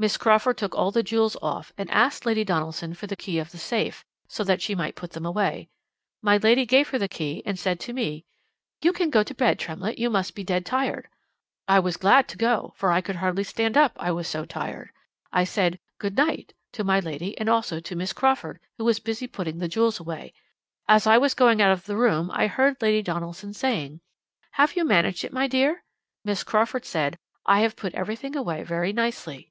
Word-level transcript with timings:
"'Miss 0.00 0.16
Crawford 0.16 0.56
took 0.56 0.74
all 0.74 0.90
the 0.90 1.02
jewels 1.02 1.36
off, 1.42 1.74
and 1.76 1.90
asked 1.90 2.24
Lady 2.24 2.42
Donaldson 2.42 2.94
for 2.94 3.06
the 3.06 3.16
key 3.16 3.38
of 3.38 3.50
the 3.50 3.58
safe, 3.58 4.02
so 4.28 4.42
that 4.42 4.62
she 4.62 4.74
might 4.74 4.94
put 4.94 5.10
them 5.10 5.26
away. 5.26 5.68
My 6.22 6.38
lady 6.38 6.64
gave 6.64 6.88
her 6.88 6.98
the 6.98 7.06
key 7.06 7.42
and 7.44 7.58
said 7.58 7.78
to 7.80 7.92
me, 7.92 8.24
"You 8.80 8.94
can 8.94 9.10
go 9.10 9.22
to 9.22 9.34
bed, 9.34 9.58
Tremlett, 9.58 9.98
you 9.98 10.08
must 10.08 10.34
be 10.34 10.42
dead 10.42 10.64
tired." 10.64 11.06
I 11.68 11.80
was 11.80 11.98
glad 11.98 12.28
to 12.28 12.38
go, 12.38 12.72
for 12.78 12.90
I 12.90 13.02
could 13.02 13.16
hardly 13.16 13.44
stand 13.44 13.76
up 13.76 13.92
I 14.00 14.10
was 14.10 14.26
so 14.26 14.46
tired. 14.46 14.88
I 15.32 15.44
said 15.44 15.78
"Good 15.98 16.16
night!" 16.16 16.54
to 16.72 16.82
my 16.82 16.98
lady 17.00 17.36
and 17.38 17.50
also 17.50 17.78
to 17.80 17.94
Miss 17.94 18.14
Crawford, 18.14 18.58
who 18.78 18.86
was 18.86 19.00
busy 19.00 19.26
putting 19.26 19.58
the 19.58 19.68
jewels 19.68 20.00
away. 20.00 20.32
As 20.88 21.06
I 21.06 21.18
was 21.18 21.34
going 21.34 21.60
out 21.60 21.72
of 21.72 21.84
the 21.84 21.98
room 21.98 22.30
I 22.32 22.46
heard 22.46 22.80
Lady 22.80 23.02
Donaldson 23.02 23.52
saying: 23.52 24.00
"Have 24.52 24.76
you 24.76 24.84
managed 24.86 25.24
it, 25.24 25.32
my 25.34 25.46
dear?" 25.46 25.84
Miss 26.24 26.42
Crawford 26.42 26.86
said: 26.86 27.18
"I 27.44 27.60
have 27.60 27.76
put 27.76 27.92
everything 27.94 28.34
away 28.34 28.62
very 28.62 28.94
nicely."' 28.94 29.48